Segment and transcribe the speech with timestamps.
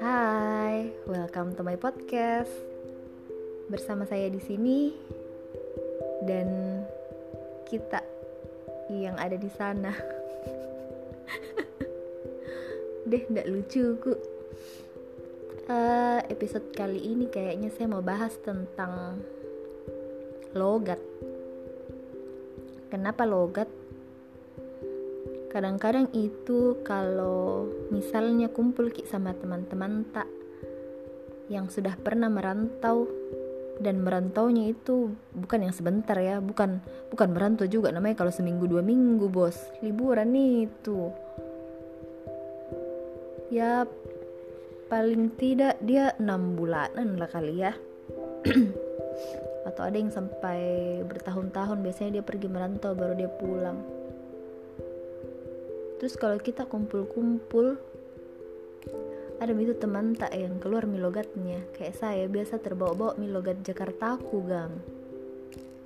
[0.00, 2.48] Hai, welcome to my podcast.
[3.68, 4.96] Bersama saya di sini
[6.24, 6.80] dan
[7.68, 8.00] kita
[8.88, 9.92] yang ada di sana.
[13.12, 14.16] Deh, ndak lucu ku.
[15.68, 19.20] Uh, episode kali ini kayaknya saya mau bahas tentang
[20.56, 21.04] logat.
[22.88, 23.75] Kenapa logat?
[25.56, 30.28] Kadang-kadang itu kalau misalnya kumpul sama teman-teman tak
[31.48, 33.08] yang sudah pernah merantau
[33.80, 38.84] dan merantaunya itu bukan yang sebentar ya bukan bukan merantau juga namanya kalau seminggu dua
[38.84, 41.08] minggu bos liburan itu.
[43.48, 43.88] Ya
[44.92, 47.72] paling tidak dia enam bulanan lah kali ya.
[49.72, 53.95] Atau ada yang sampai bertahun-tahun biasanya dia pergi merantau baru dia pulang
[55.98, 57.78] terus kalau kita kumpul-kumpul
[59.36, 61.60] ada itu teman tak yang keluar milogatnya.
[61.76, 64.72] Kayak saya biasa terbawa-bawa milogat Jakartaku gang.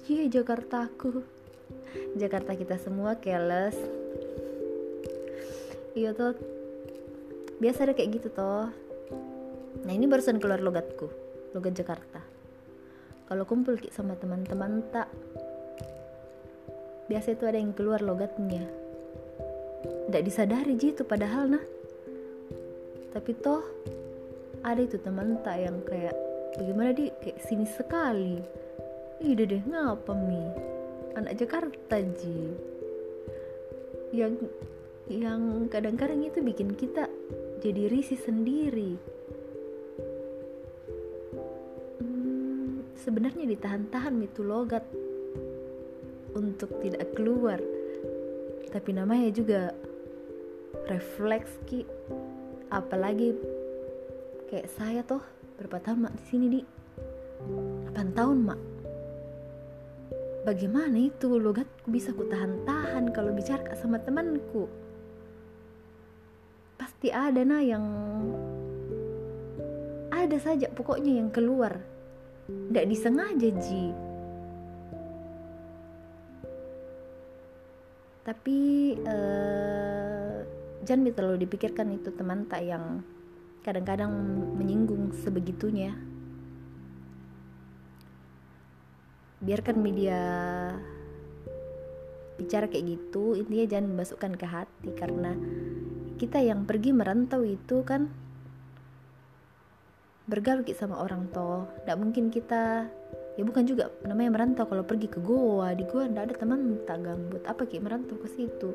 [0.06, 1.26] Iya Jakartaku.
[2.14, 3.74] Jakarta kita semua keles.
[5.98, 6.38] Iya toh.
[7.58, 8.70] Biasa ada kayak gitu toh.
[9.82, 11.10] Nah ini barusan keluar logatku
[11.50, 12.22] logat Jakarta.
[13.26, 15.10] Kalau kumpul sama teman-teman tak
[17.10, 18.79] biasa itu ada yang keluar logatnya
[19.82, 21.64] tidak disadari gitu padahal nah.
[23.10, 23.64] Tapi toh
[24.60, 26.14] ada itu teman tak yang kayak
[26.58, 27.08] bagaimana di?
[27.22, 28.36] Kayak sini sekali.
[29.24, 30.44] Ih deh ngapa mi?
[31.16, 32.54] Anak Jakarta ji.
[34.12, 34.48] Yang
[35.10, 37.08] yang kadang-kadang itu bikin kita
[37.64, 38.94] jadi risih sendiri.
[41.98, 44.84] Hmm, sebenarnya ditahan-tahan itu logat
[46.36, 47.58] untuk tidak keluar
[48.68, 49.72] tapi namanya juga
[50.86, 51.88] refleks ki.
[52.68, 53.34] Apalagi
[54.52, 55.22] kayak saya toh
[55.56, 56.60] berapa tahun mak di sini di?
[57.96, 58.60] 8 tahun mak.
[60.44, 64.68] Bagaimana itu logatku bisa ku tahan-tahan kalau bicara sama temanku?
[66.80, 67.84] Pasti ada nah yang
[70.08, 71.80] ada saja pokoknya yang keluar.
[72.48, 74.09] Tidak disengaja ji
[78.30, 80.38] tapi uh,
[80.86, 83.02] jangan terlalu dipikirkan itu teman tak yang
[83.66, 84.14] kadang-kadang
[84.54, 85.98] menyinggung sebegitunya.
[89.42, 90.20] Biarkan media
[92.38, 95.34] bicara kayak gitu intinya jangan masukkan ke hati karena
[96.14, 98.14] kita yang pergi merantau itu kan
[100.30, 101.66] bergaul sama orang toh.
[101.82, 102.94] Tidak mungkin kita
[103.38, 104.66] ya bukan juga namanya merantau.
[104.66, 107.42] Kalau pergi ke goa di goa ndak ada teman tak gambut.
[107.46, 108.74] Apa kayak merantau ke situ?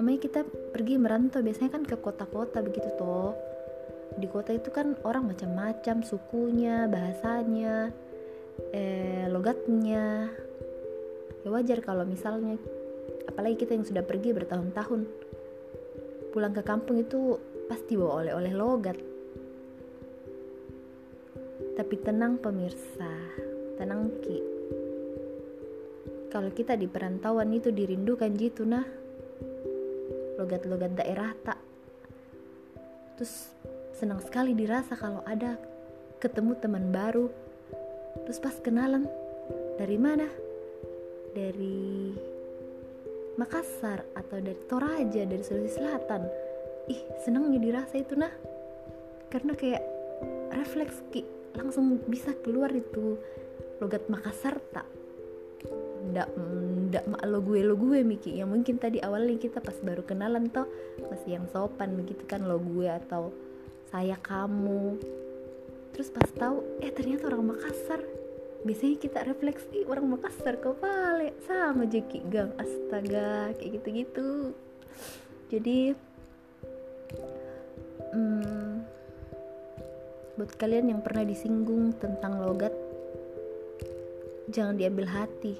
[0.00, 3.36] Namanya kita pergi merantau biasanya kan ke kota-kota begitu toh.
[4.16, 7.92] Di kota itu kan orang macam-macam sukunya bahasanya
[8.72, 10.32] eh, logatnya.
[11.40, 12.60] Ya wajar kalau misalnya
[13.24, 15.08] apalagi kita yang sudah pergi bertahun-tahun
[16.30, 17.38] pulang ke kampung itu
[17.68, 18.98] pasti bawa oleh-oleh logat.
[21.70, 23.40] Tapi tenang pemirsa
[23.80, 24.38] tenang ki.
[26.28, 28.84] Kalau kita di perantauan itu dirindukan gitu nah
[30.36, 31.56] logat-logat daerah tak.
[33.16, 33.52] Terus
[33.96, 35.56] senang sekali dirasa kalau ada
[36.20, 37.32] ketemu teman baru.
[38.28, 39.08] Terus pas kenalan
[39.80, 40.28] dari mana?
[41.32, 42.12] Dari
[43.40, 46.22] Makassar atau dari Toraja dari Sulawesi Selatan.
[46.92, 48.32] Ih senangnya dirasa itu nah.
[49.32, 49.84] Karena kayak
[50.52, 51.24] refleks ki.
[51.56, 53.16] Langsung bisa keluar itu
[53.80, 54.86] logat Makassar tak
[56.00, 56.28] ndak
[56.90, 60.48] ndak mak lo gue lo gue Miki yang mungkin tadi awalnya kita pas baru kenalan
[60.48, 60.64] toh
[61.12, 63.30] masih yang sopan begitu kan lo gue atau
[63.90, 65.02] saya kamu.
[65.90, 68.00] Terus pas tahu eh ternyata orang Makassar.
[68.62, 74.54] Biasanya kita refleksi orang Makassar kepala sama Jeki gang astaga kayak gitu-gitu.
[75.50, 75.78] Jadi
[78.14, 78.72] hmm,
[80.38, 82.72] buat kalian yang pernah disinggung tentang logat
[84.50, 85.54] jangan diambil hati.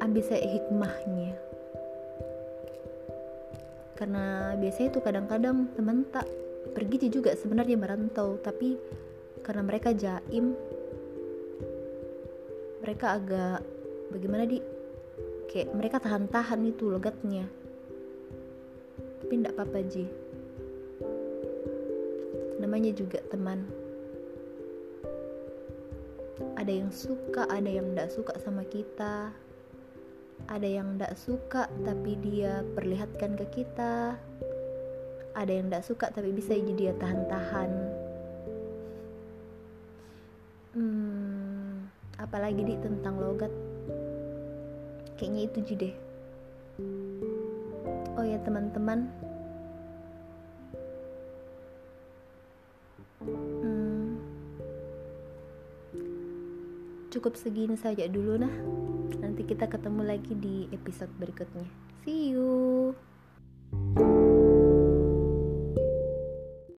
[0.00, 1.36] Ambil saya hikmahnya.
[3.96, 6.28] Karena biasanya itu kadang-kadang teman tak
[6.72, 8.40] pergi juga sebenarnya merantau.
[8.40, 8.76] Tapi
[9.44, 10.56] karena mereka jaim
[12.82, 13.60] mereka agak
[14.12, 14.58] bagaimana di
[15.52, 17.44] kayak mereka tahan-tahan itu logatnya.
[19.20, 20.26] Tapi tidak apa-apa ji
[22.66, 23.62] namanya juga teman
[26.56, 29.32] ada yang suka ada yang tidak suka sama kita.
[30.46, 34.20] Ada yang tidak suka tapi dia perlihatkan ke kita.
[35.32, 37.70] Ada yang tidak suka tapi bisa jadi dia tahan-tahan.
[40.76, 41.88] Hmm,
[42.20, 43.52] apalagi di tentang logat.
[45.16, 45.90] Kayaknya itu jadi
[48.16, 49.08] oh ya teman-teman
[57.16, 58.52] cukup segini saja dulu nah.
[59.24, 61.64] Nanti kita ketemu lagi di episode berikutnya.
[62.04, 62.92] See you